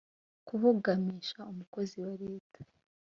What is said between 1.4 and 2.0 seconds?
umukozi